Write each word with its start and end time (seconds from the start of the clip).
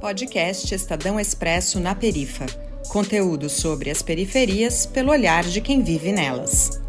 Podcast 0.00 0.74
Estadão 0.74 1.20
Expresso 1.20 1.78
na 1.78 1.94
Perifa. 1.94 2.46
Conteúdo 2.88 3.50
sobre 3.50 3.90
as 3.90 4.00
periferias 4.00 4.86
pelo 4.86 5.10
olhar 5.10 5.44
de 5.44 5.60
quem 5.60 5.84
vive 5.84 6.10
nelas. 6.10 6.80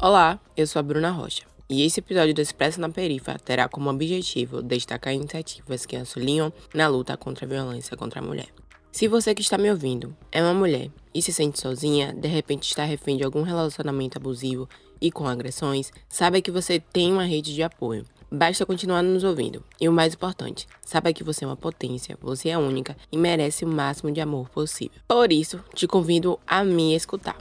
Olá, 0.00 0.40
eu 0.56 0.66
sou 0.66 0.80
a 0.80 0.82
Bruna 0.82 1.10
Rocha. 1.10 1.42
E 1.68 1.84
esse 1.84 2.00
episódio 2.00 2.32
do 2.32 2.40
Expresso 2.40 2.80
na 2.80 2.88
Perifa 2.88 3.38
terá 3.38 3.68
como 3.68 3.90
objetivo 3.90 4.62
destacar 4.62 5.12
iniciativas 5.12 5.84
que 5.84 5.96
auxiliam 5.96 6.50
na 6.72 6.88
luta 6.88 7.14
contra 7.14 7.44
a 7.44 7.48
violência 7.48 7.94
contra 7.94 8.20
a 8.20 8.24
mulher. 8.24 8.48
Se 8.96 9.08
você 9.08 9.34
que 9.34 9.42
está 9.42 9.58
me 9.58 9.70
ouvindo 9.70 10.16
é 10.32 10.42
uma 10.42 10.54
mulher 10.54 10.90
e 11.14 11.20
se 11.20 11.30
sente 11.30 11.60
sozinha, 11.60 12.14
de 12.14 12.26
repente 12.28 12.66
está 12.66 12.82
refém 12.82 13.18
de 13.18 13.24
algum 13.24 13.42
relacionamento 13.42 14.16
abusivo 14.16 14.66
e 14.98 15.12
com 15.12 15.28
agressões, 15.28 15.92
saiba 16.08 16.40
que 16.40 16.50
você 16.50 16.80
tem 16.80 17.12
uma 17.12 17.24
rede 17.24 17.54
de 17.54 17.62
apoio. 17.62 18.06
Basta 18.32 18.64
continuar 18.64 19.02
nos 19.02 19.22
ouvindo. 19.22 19.62
E 19.78 19.86
o 19.86 19.92
mais 19.92 20.14
importante, 20.14 20.66
saiba 20.80 21.12
que 21.12 21.22
você 21.22 21.44
é 21.44 21.46
uma 21.46 21.58
potência, 21.58 22.16
você 22.22 22.48
é 22.48 22.56
única 22.56 22.96
e 23.12 23.18
merece 23.18 23.66
o 23.66 23.68
máximo 23.68 24.10
de 24.10 24.22
amor 24.22 24.48
possível. 24.48 24.98
Por 25.06 25.30
isso, 25.30 25.62
te 25.74 25.86
convido 25.86 26.40
a 26.46 26.64
me 26.64 26.96
escutar. 26.96 27.36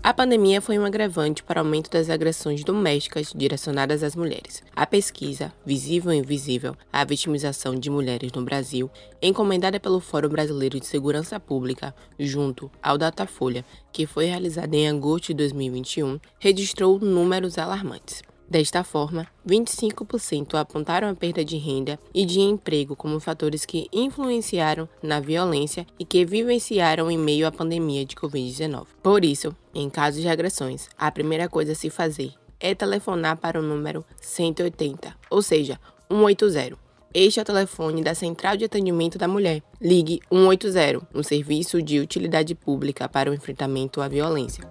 A 0.00 0.14
pandemia 0.14 0.60
foi 0.60 0.78
um 0.78 0.84
agravante 0.84 1.42
para 1.42 1.60
o 1.60 1.64
aumento 1.64 1.90
das 1.90 2.08
agressões 2.08 2.62
domésticas 2.62 3.32
direcionadas 3.34 4.04
às 4.04 4.14
mulheres. 4.14 4.62
A 4.74 4.86
pesquisa 4.86 5.52
Visível 5.66 6.12
e 6.12 6.16
Invisível, 6.16 6.76
a 6.92 7.04
vitimização 7.04 7.74
de 7.74 7.90
mulheres 7.90 8.30
no 8.32 8.44
Brasil, 8.44 8.88
encomendada 9.20 9.80
pelo 9.80 10.00
Fórum 10.00 10.28
Brasileiro 10.28 10.78
de 10.78 10.86
Segurança 10.86 11.40
Pública, 11.40 11.94
junto 12.18 12.70
ao 12.80 12.96
Datafolha, 12.96 13.64
que 13.92 14.06
foi 14.06 14.26
realizada 14.26 14.74
em 14.76 14.88
agosto 14.88 15.28
de 15.28 15.34
2021, 15.34 16.20
registrou 16.38 17.00
números 17.00 17.58
alarmantes. 17.58 18.22
Desta 18.50 18.82
forma, 18.82 19.26
25% 19.46 20.54
apontaram 20.54 21.10
a 21.10 21.14
perda 21.14 21.44
de 21.44 21.58
renda 21.58 21.98
e 22.14 22.24
de 22.24 22.40
emprego 22.40 22.96
como 22.96 23.20
fatores 23.20 23.66
que 23.66 23.88
influenciaram 23.92 24.88
na 25.02 25.20
violência 25.20 25.86
e 25.98 26.04
que 26.04 26.24
vivenciaram 26.24 27.10
em 27.10 27.18
meio 27.18 27.46
à 27.46 27.52
pandemia 27.52 28.06
de 28.06 28.16
Covid-19. 28.16 28.86
Por 29.02 29.22
isso, 29.22 29.54
em 29.74 29.90
casos 29.90 30.22
de 30.22 30.28
agressões, 30.28 30.88
a 30.96 31.10
primeira 31.10 31.46
coisa 31.46 31.72
a 31.72 31.74
se 31.74 31.90
fazer 31.90 32.32
é 32.58 32.74
telefonar 32.74 33.36
para 33.36 33.60
o 33.60 33.62
número 33.62 34.02
180, 34.20 35.14
ou 35.30 35.42
seja, 35.42 35.78
180. 36.08 36.78
Este 37.12 37.40
é 37.40 37.42
o 37.42 37.46
telefone 37.46 38.02
da 38.02 38.14
Central 38.14 38.56
de 38.56 38.64
Atendimento 38.64 39.18
da 39.18 39.28
Mulher. 39.28 39.62
Ligue 39.78 40.20
180, 40.30 41.06
um 41.14 41.22
serviço 41.22 41.82
de 41.82 42.00
utilidade 42.00 42.54
pública 42.54 43.08
para 43.08 43.30
o 43.30 43.34
enfrentamento 43.34 44.00
à 44.00 44.08
violência. 44.08 44.64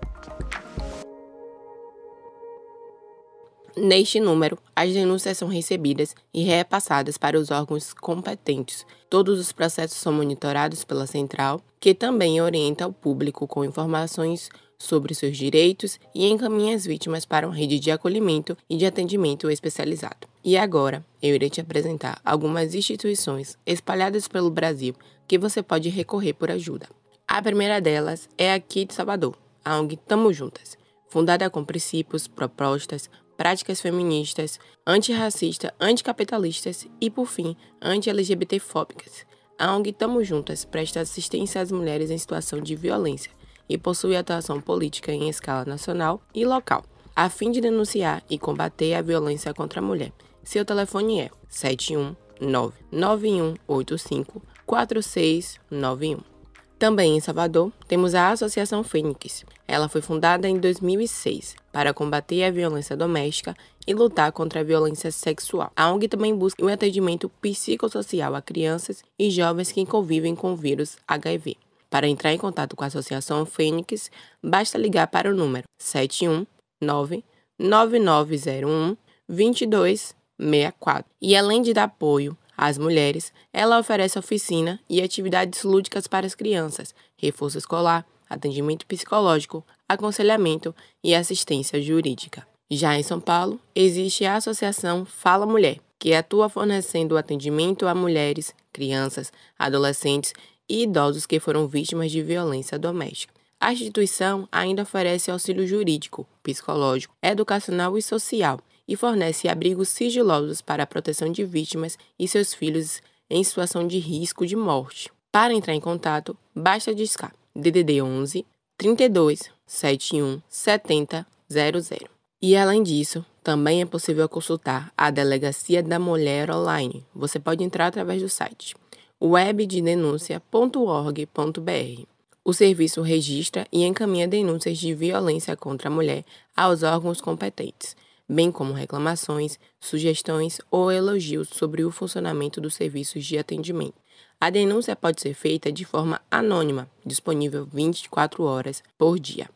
Neste 3.77 4.19
número, 4.19 4.57
as 4.75 4.91
denúncias 4.91 5.37
são 5.37 5.47
recebidas 5.47 6.15
e 6.33 6.41
repassadas 6.43 7.15
para 7.15 7.39
os 7.39 7.51
órgãos 7.51 7.93
competentes. 7.93 8.83
Todos 9.07 9.39
os 9.39 9.51
processos 9.51 9.99
são 9.99 10.11
monitorados 10.11 10.83
pela 10.83 11.05
central, 11.05 11.61
que 11.79 11.93
também 11.93 12.41
orienta 12.41 12.87
o 12.87 12.91
público 12.91 13.45
com 13.45 13.63
informações 13.63 14.49
sobre 14.79 15.13
seus 15.13 15.37
direitos 15.37 15.99
e 16.13 16.27
encaminha 16.27 16.75
as 16.75 16.85
vítimas 16.85 17.23
para 17.23 17.45
uma 17.45 17.55
rede 17.55 17.79
de 17.79 17.91
acolhimento 17.91 18.57
e 18.67 18.77
de 18.77 18.85
atendimento 18.87 19.47
especializado. 19.47 20.27
E 20.43 20.57
agora, 20.57 21.05
eu 21.21 21.35
irei 21.35 21.49
te 21.49 21.61
apresentar 21.61 22.19
algumas 22.25 22.73
instituições 22.73 23.59
espalhadas 23.63 24.27
pelo 24.27 24.49
Brasil 24.49 24.95
que 25.27 25.37
você 25.37 25.61
pode 25.61 25.89
recorrer 25.89 26.33
por 26.33 26.49
ajuda. 26.49 26.89
A 27.27 27.39
primeira 27.43 27.79
delas 27.79 28.27
é 28.39 28.55
aqui 28.55 28.85
de 28.85 28.95
Salvador, 28.95 29.37
a 29.63 29.79
ONG 29.79 29.97
Tamo 29.97 30.33
Juntas, 30.33 30.75
fundada 31.07 31.47
com 31.47 31.63
princípios, 31.63 32.27
propostas, 32.27 33.07
práticas 33.37 33.79
feministas, 33.79 34.59
antirracistas, 34.85 35.71
anticapitalistas 35.79 36.87
e, 36.99 37.09
por 37.09 37.27
fim, 37.27 37.55
anti-LGBTfóbicas. 37.81 39.25
A 39.57 39.75
ONG 39.75 39.93
Tamo 39.93 40.23
Juntas 40.23 40.65
presta 40.65 40.99
assistência 40.99 41.61
às 41.61 41.71
mulheres 41.71 42.11
em 42.11 42.17
situação 42.17 42.59
de 42.59 42.75
violência 42.75 43.31
e 43.69 43.77
possui 43.77 44.15
atuação 44.15 44.59
política 44.59 45.11
em 45.11 45.29
escala 45.29 45.65
nacional 45.65 46.21
e 46.33 46.45
local, 46.45 46.83
a 47.15 47.29
fim 47.29 47.51
de 47.51 47.61
denunciar 47.61 48.23
e 48.29 48.37
combater 48.37 48.93
a 48.93 49.01
violência 49.01 49.53
contra 49.53 49.79
a 49.79 49.83
mulher. 49.83 50.11
Seu 50.43 50.63
telefone 50.63 51.21
é 51.21 51.29
719 51.49 52.73
9185 52.91 54.41
4691. 54.65 56.36
Também 56.79 57.17
em 57.17 57.19
Salvador, 57.19 57.71
temos 57.87 58.13
a 58.13 58.29
Associação 58.29 58.83
Fênix. 58.83 59.43
Ela 59.67 59.89
foi 59.89 59.99
fundada 59.99 60.47
em 60.47 60.59
2006 60.59 61.55
para 61.71 61.91
combater 61.91 62.43
a 62.43 62.51
violência 62.51 62.95
doméstica 62.95 63.55
e 63.87 63.95
lutar 63.95 64.31
contra 64.31 64.59
a 64.59 64.63
violência 64.63 65.11
sexual. 65.11 65.71
A 65.75 65.91
ONG 65.91 66.07
também 66.07 66.35
busca 66.35 66.63
o 66.63 66.67
atendimento 66.67 67.29
psicossocial 67.41 68.35
a 68.35 68.43
crianças 68.43 69.03
e 69.17 69.31
jovens 69.31 69.71
que 69.71 69.83
convivem 69.87 70.35
com 70.35 70.53
o 70.53 70.55
vírus 70.55 70.97
HIV. 71.07 71.57
Para 71.89 72.07
entrar 72.07 72.31
em 72.31 72.37
contato 72.37 72.75
com 72.75 72.83
a 72.83 72.87
Associação 72.87 73.43
Fênix, 73.43 74.11
basta 74.43 74.77
ligar 74.77 75.07
para 75.07 75.31
o 75.31 75.35
número 75.35 75.63
719 75.79 77.23
9901 77.57 78.95
2264. 79.27 81.09
E 81.19 81.35
além 81.35 81.63
de 81.63 81.73
dar 81.73 81.85
apoio 81.85 82.37
às 82.57 82.77
mulheres, 82.79 83.31
ela 83.53 83.77
oferece 83.77 84.17
oficina 84.17 84.79
e 84.89 84.99
atividades 84.99 85.63
lúdicas 85.63 86.07
para 86.07 86.25
as 86.25 86.33
crianças, 86.33 86.95
reforço 87.15 87.59
escolar, 87.59 88.03
atendimento 88.27 88.85
psicológico, 88.87 89.63
aconselhamento 89.87 90.73
e 91.03 91.13
assistência 91.13 91.79
jurídica. 91.79 92.47
Já 92.69 92.97
em 92.97 93.03
São 93.03 93.19
Paulo, 93.19 93.59
existe 93.75 94.25
a 94.25 94.35
Associação 94.35 95.05
Fala 95.05 95.45
Mulher, 95.45 95.79
que 95.99 96.13
atua 96.13 96.49
fornecendo 96.49 97.15
atendimento 97.15 97.87
a 97.87 97.93
mulheres, 97.93 98.53
crianças, 98.73 99.31
adolescentes 99.57 100.33
e 100.67 100.83
idosos 100.83 101.25
que 101.25 101.39
foram 101.39 101.67
vítimas 101.67 102.11
de 102.11 102.21
violência 102.21 102.77
doméstica. 102.77 103.33
A 103.59 103.71
instituição 103.71 104.47
ainda 104.51 104.83
oferece 104.83 105.31
auxílio 105.31 105.65
jurídico, 105.65 106.27
psicológico, 106.43 107.15
educacional 107.21 107.97
e 107.97 108.01
social 108.01 108.59
e 108.87 108.95
fornece 108.95 109.47
abrigos 109.47 109.89
sigilosos 109.89 110.61
para 110.61 110.83
a 110.83 110.87
proteção 110.87 111.31
de 111.31 111.43
vítimas 111.43 111.97
e 112.17 112.27
seus 112.27 112.53
filhos 112.53 113.01
em 113.29 113.43
situação 113.43 113.85
de 113.85 113.99
risco 113.99 114.45
de 114.45 114.55
morte. 114.55 115.11
Para 115.31 115.53
entrar 115.53 115.73
em 115.73 115.79
contato, 115.79 116.37
basta 116.55 116.95
discar 116.95 117.33
DDD 117.55 118.01
11 118.01 118.45
32 118.77 119.51
71 119.65 120.41
70 120.47 121.27
00. 121.49 122.09
E 122.41 122.55
além 122.55 122.83
disso, 122.83 123.25
também 123.43 123.81
é 123.81 123.85
possível 123.85 124.29
consultar 124.29 124.91
a 124.95 125.09
Delegacia 125.09 125.81
da 125.81 125.99
Mulher 125.99 126.51
online. 126.51 127.03
Você 127.13 127.39
pode 127.39 127.63
entrar 127.63 127.87
através 127.87 128.21
do 128.21 128.29
site 128.29 128.75
webdedenúncia.org.br. 129.21 132.03
O 132.45 132.53
serviço 132.53 133.01
registra 133.01 133.67
e 133.71 133.83
encaminha 133.83 134.27
denúncias 134.27 134.77
de 134.77 134.93
violência 134.93 135.57
contra 135.57 135.89
a 135.89 135.91
mulher 135.91 136.23
aos 136.55 136.83
órgãos 136.83 137.19
competentes 137.19 137.95
bem 138.27 138.51
como 138.51 138.73
reclamações, 138.73 139.59
sugestões 139.79 140.59
ou 140.69 140.91
elogios 140.91 141.49
sobre 141.49 141.83
o 141.83 141.91
funcionamento 141.91 142.59
dos 142.59 142.75
serviços 142.75 143.25
de 143.25 143.37
atendimento. 143.37 143.95
A 144.39 144.49
denúncia 144.49 144.95
pode 144.95 145.21
ser 145.21 145.33
feita 145.33 145.71
de 145.71 145.85
forma 145.85 146.21
anônima, 146.29 146.89
disponível 147.05 147.65
24 147.65 148.43
horas 148.43 148.83
por 148.97 149.19
dia. 149.19 149.49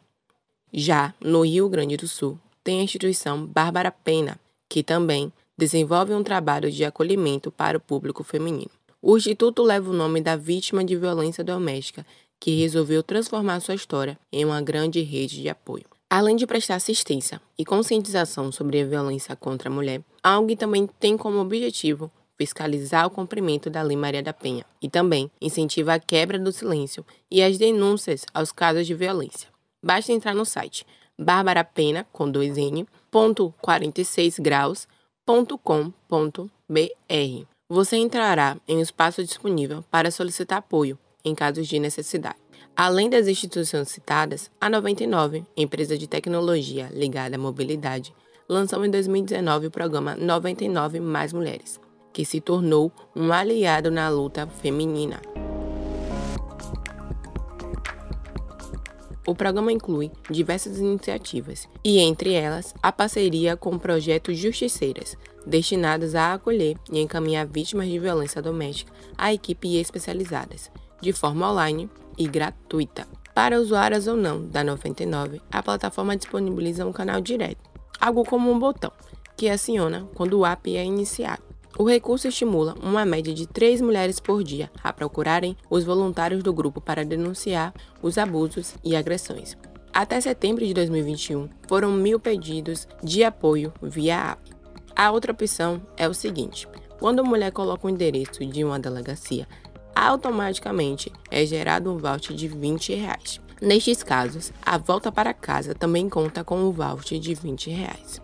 Já 0.73 1.13
no 1.19 1.45
Rio 1.45 1.69
Grande 1.69 1.97
do 1.97 2.07
Sul, 2.07 2.39
tem 2.63 2.79
a 2.79 2.83
instituição 2.83 3.45
Bárbara 3.45 3.91
Pena, 3.91 4.39
que 4.69 4.81
também 4.81 5.31
desenvolve 5.57 6.13
um 6.13 6.23
trabalho 6.23 6.71
de 6.71 6.85
acolhimento 6.85 7.51
para 7.51 7.77
o 7.77 7.81
público 7.81 8.23
feminino. 8.23 8.71
O 9.01 9.17
instituto 9.17 9.63
leva 9.63 9.89
o 9.89 9.93
nome 9.93 10.21
da 10.21 10.35
vítima 10.35 10.83
de 10.83 10.95
violência 10.95 11.43
doméstica, 11.43 12.05
que 12.39 12.55
resolveu 12.55 13.03
transformar 13.03 13.59
sua 13.59 13.75
história 13.75 14.17
em 14.31 14.43
uma 14.45 14.61
grande 14.61 15.01
rede 15.01 15.41
de 15.41 15.49
apoio. 15.49 15.85
Além 16.13 16.35
de 16.35 16.45
prestar 16.45 16.75
assistência 16.75 17.41
e 17.57 17.63
conscientização 17.63 18.51
sobre 18.51 18.81
a 18.81 18.85
violência 18.85 19.33
contra 19.33 19.69
a 19.69 19.71
mulher, 19.71 20.01
a 20.21 20.37
ONG 20.37 20.57
também 20.57 20.85
tem 20.99 21.15
como 21.15 21.39
objetivo 21.39 22.11
fiscalizar 22.37 23.07
o 23.07 23.09
cumprimento 23.09 23.69
da 23.69 23.81
Lei 23.81 23.95
Maria 23.95 24.21
da 24.21 24.33
Penha 24.33 24.65
e 24.81 24.89
também 24.89 25.31
incentiva 25.39 25.93
a 25.93 25.99
quebra 26.01 26.37
do 26.37 26.51
silêncio 26.51 27.05
e 27.31 27.41
as 27.41 27.57
denúncias 27.57 28.25
aos 28.33 28.51
casos 28.51 28.85
de 28.85 28.93
violência. 28.93 29.47
Basta 29.81 30.11
entrar 30.11 30.35
no 30.35 30.43
site 30.43 30.85
barbarapena 31.17 32.05
com 32.11 32.29
2n, 32.29 32.85
46 33.61 34.39
graus.com.br. 34.39 34.87
Você 37.69 37.95
entrará 37.95 38.57
em 38.67 38.79
um 38.79 38.81
espaço 38.81 39.23
disponível 39.23 39.81
para 39.89 40.11
solicitar 40.11 40.57
apoio 40.57 40.99
em 41.23 41.33
casos 41.33 41.69
de 41.69 41.79
necessidade. 41.79 42.40
Além 42.75 43.09
das 43.09 43.27
instituições 43.27 43.89
citadas, 43.89 44.49
a 44.59 44.69
99, 44.69 45.45
empresa 45.55 45.97
de 45.97 46.07
tecnologia 46.07 46.89
ligada 46.93 47.35
à 47.35 47.39
mobilidade, 47.39 48.13
lançou 48.47 48.83
em 48.85 48.89
2019 48.89 49.67
o 49.67 49.71
programa 49.71 50.15
99 50.15 50.99
Mais 50.99 51.33
Mulheres, 51.33 51.79
que 52.13 52.25
se 52.25 52.39
tornou 52.39 52.91
um 53.15 53.31
aliado 53.31 53.91
na 53.91 54.09
luta 54.09 54.47
feminina. 54.47 55.21
O 59.27 59.35
programa 59.35 59.71
inclui 59.71 60.09
diversas 60.29 60.79
iniciativas, 60.79 61.69
e 61.83 61.99
entre 61.99 62.33
elas 62.33 62.73
a 62.81 62.91
parceria 62.91 63.55
com 63.55 63.75
o 63.75 63.79
projeto 63.79 64.33
Justiceiras, 64.33 65.15
destinadas 65.45 66.15
a 66.15 66.33
acolher 66.33 66.75
e 66.91 66.99
encaminhar 66.99 67.45
vítimas 67.45 67.87
de 67.87 67.99
violência 67.99 68.41
doméstica 68.41 68.91
a 69.17 69.31
equipes 69.31 69.75
especializadas, 69.75 70.71
de 70.99 71.13
forma 71.13 71.51
online 71.51 71.89
e 72.17 72.27
gratuita. 72.27 73.07
Para 73.33 73.59
usuários 73.59 74.07
ou 74.07 74.15
não 74.15 74.45
da 74.45 74.63
99, 74.63 75.41
a 75.51 75.63
plataforma 75.63 76.17
disponibiliza 76.17 76.85
um 76.85 76.91
canal 76.91 77.21
direto, 77.21 77.69
algo 77.99 78.25
como 78.25 78.51
um 78.51 78.59
botão, 78.59 78.91
que 79.37 79.49
aciona 79.49 80.07
quando 80.13 80.39
o 80.39 80.45
app 80.45 80.75
é 80.75 80.83
iniciado. 80.83 81.43
O 81.77 81.85
recurso 81.85 82.27
estimula 82.27 82.75
uma 82.83 83.05
média 83.05 83.33
de 83.33 83.47
três 83.47 83.79
mulheres 83.81 84.19
por 84.19 84.43
dia 84.43 84.69
a 84.83 84.91
procurarem 84.91 85.55
os 85.69 85.85
voluntários 85.85 86.43
do 86.43 86.53
grupo 86.53 86.81
para 86.81 87.05
denunciar 87.05 87.73
os 88.01 88.17
abusos 88.17 88.75
e 88.83 88.95
agressões. 88.95 89.57
Até 89.93 90.19
setembro 90.19 90.65
de 90.65 90.73
2021, 90.73 91.49
foram 91.67 91.91
mil 91.91 92.19
pedidos 92.19 92.87
de 93.01 93.23
apoio 93.23 93.73
via 93.81 94.31
app. 94.31 94.51
A 94.95 95.11
outra 95.11 95.31
opção 95.31 95.81
é 95.97 96.07
o 96.07 96.13
seguinte: 96.13 96.67
quando 96.99 97.21
a 97.21 97.23
mulher 97.23 97.51
coloca 97.51 97.87
o 97.87 97.89
endereço 97.89 98.45
de 98.45 98.63
uma 98.63 98.79
delegacia, 98.79 99.47
automaticamente 99.95 101.11
é 101.29 101.45
gerado 101.45 101.91
um 101.91 101.97
voucher 101.97 102.35
de 102.35 102.47
20 102.47 102.93
reais. 102.95 103.39
Nestes 103.61 104.01
casos, 104.01 104.51
a 104.65 104.77
volta 104.77 105.11
para 105.11 105.33
casa 105.33 105.75
também 105.75 106.09
conta 106.09 106.43
com 106.43 106.63
o 106.63 106.71
voucher 106.71 107.19
de 107.19 107.33
20 107.35 107.69
reais. 107.69 108.21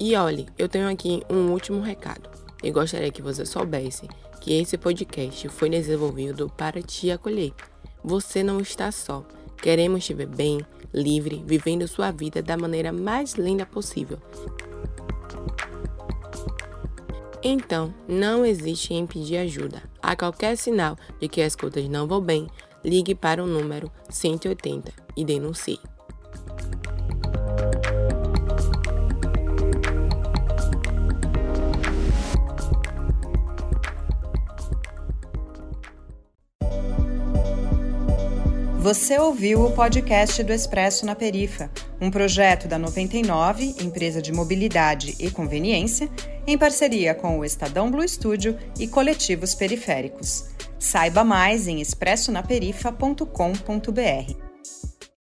E 0.00 0.14
olhe, 0.14 0.46
eu 0.56 0.68
tenho 0.68 0.88
aqui 0.88 1.22
um 1.28 1.50
último 1.50 1.80
recado. 1.80 2.30
E 2.62 2.70
gostaria 2.70 3.10
que 3.10 3.22
você 3.22 3.44
soubesse 3.44 4.08
que 4.40 4.52
esse 4.52 4.78
podcast 4.78 5.48
foi 5.48 5.68
desenvolvido 5.68 6.48
para 6.56 6.80
te 6.80 7.10
acolher. 7.10 7.52
Você 8.04 8.42
não 8.42 8.60
está 8.60 8.92
só. 8.92 9.24
Queremos 9.60 10.04
te 10.04 10.14
ver 10.14 10.26
bem, 10.26 10.60
livre, 10.94 11.42
vivendo 11.44 11.88
sua 11.88 12.10
vida 12.12 12.40
da 12.40 12.56
maneira 12.56 12.92
mais 12.92 13.34
linda 13.34 13.66
possível. 13.66 14.18
Então, 17.42 17.94
não 18.08 18.44
existe 18.44 18.94
em 18.94 19.06
pedir 19.06 19.36
ajuda. 19.38 19.82
A 20.02 20.16
qualquer 20.16 20.56
sinal 20.56 20.96
de 21.20 21.28
que 21.28 21.40
as 21.40 21.54
coisas 21.54 21.88
não 21.88 22.06
vão 22.06 22.20
bem, 22.20 22.48
ligue 22.84 23.14
para 23.14 23.42
o 23.42 23.46
número 23.46 23.90
180 24.10 24.92
e 25.16 25.24
denuncie. 25.24 25.78
Você 38.78 39.18
ouviu 39.18 39.66
o 39.66 39.72
podcast 39.72 40.42
do 40.42 40.50
Expresso 40.52 41.04
na 41.04 41.14
Perifa, 41.14 41.70
um 42.00 42.10
projeto 42.10 42.68
da 42.68 42.78
99, 42.78 43.74
empresa 43.80 44.22
de 44.22 44.32
mobilidade 44.32 45.16
e 45.18 45.30
conveniência, 45.30 46.08
em 46.46 46.56
parceria 46.56 47.14
com 47.14 47.38
o 47.38 47.44
Estadão 47.44 47.90
Blue 47.90 48.08
Studio 48.08 48.56
e 48.78 48.86
coletivos 48.86 49.54
periféricos. 49.54 50.46
Saiba 50.78 51.24
mais 51.24 51.66
em 51.66 51.80
expressonaperifa.com.br. 51.80 54.47